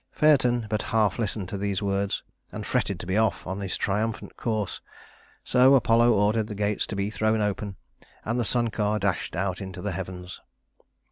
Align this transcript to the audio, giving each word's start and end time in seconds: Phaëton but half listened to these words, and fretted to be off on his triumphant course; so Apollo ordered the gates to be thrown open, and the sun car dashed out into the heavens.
Phaëton 0.17 0.67
but 0.67 0.81
half 0.89 1.19
listened 1.19 1.47
to 1.49 1.59
these 1.59 1.79
words, 1.79 2.23
and 2.51 2.65
fretted 2.65 2.99
to 2.99 3.05
be 3.05 3.17
off 3.17 3.45
on 3.45 3.59
his 3.59 3.77
triumphant 3.77 4.35
course; 4.35 4.81
so 5.43 5.75
Apollo 5.75 6.11
ordered 6.15 6.47
the 6.47 6.55
gates 6.55 6.87
to 6.87 6.95
be 6.95 7.11
thrown 7.11 7.39
open, 7.39 7.75
and 8.25 8.39
the 8.39 8.43
sun 8.43 8.69
car 8.69 8.97
dashed 8.97 9.35
out 9.35 9.61
into 9.61 9.79
the 9.79 9.91
heavens. 9.91 10.41